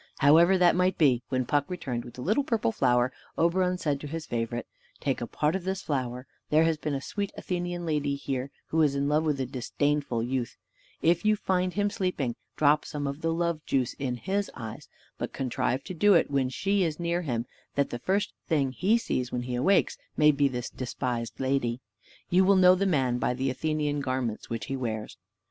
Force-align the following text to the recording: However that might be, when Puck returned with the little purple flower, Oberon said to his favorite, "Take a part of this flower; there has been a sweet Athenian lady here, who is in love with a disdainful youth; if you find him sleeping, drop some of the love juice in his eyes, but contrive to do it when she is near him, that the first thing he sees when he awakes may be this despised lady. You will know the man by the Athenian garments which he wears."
However 0.17 0.57
that 0.57 0.75
might 0.75 0.97
be, 0.97 1.21
when 1.29 1.45
Puck 1.45 1.65
returned 1.69 2.05
with 2.05 2.15
the 2.15 2.23
little 2.23 2.43
purple 2.43 2.71
flower, 2.71 3.13
Oberon 3.37 3.77
said 3.77 3.99
to 3.99 4.07
his 4.07 4.25
favorite, 4.25 4.65
"Take 4.99 5.21
a 5.21 5.27
part 5.27 5.55
of 5.55 5.63
this 5.63 5.83
flower; 5.83 6.25
there 6.49 6.63
has 6.63 6.77
been 6.79 6.95
a 6.95 7.01
sweet 7.01 7.31
Athenian 7.37 7.85
lady 7.85 8.15
here, 8.15 8.49
who 8.69 8.81
is 8.81 8.95
in 8.95 9.07
love 9.07 9.23
with 9.23 9.39
a 9.39 9.45
disdainful 9.45 10.23
youth; 10.23 10.57
if 11.03 11.23
you 11.23 11.35
find 11.35 11.73
him 11.75 11.91
sleeping, 11.91 12.35
drop 12.55 12.83
some 12.83 13.05
of 13.05 13.21
the 13.21 13.31
love 13.31 13.63
juice 13.63 13.93
in 13.99 14.15
his 14.17 14.49
eyes, 14.55 14.87
but 15.19 15.33
contrive 15.33 15.83
to 15.83 15.93
do 15.93 16.15
it 16.15 16.31
when 16.31 16.49
she 16.49 16.81
is 16.83 16.99
near 16.99 17.21
him, 17.21 17.45
that 17.75 17.91
the 17.91 17.99
first 17.99 18.33
thing 18.47 18.71
he 18.71 18.97
sees 18.97 19.31
when 19.31 19.43
he 19.43 19.53
awakes 19.53 19.99
may 20.17 20.31
be 20.31 20.47
this 20.47 20.71
despised 20.71 21.39
lady. 21.39 21.79
You 22.27 22.43
will 22.43 22.55
know 22.55 22.73
the 22.73 22.87
man 22.87 23.19
by 23.19 23.35
the 23.35 23.51
Athenian 23.51 23.99
garments 23.99 24.49
which 24.49 24.65
he 24.65 24.75
wears." 24.75 25.17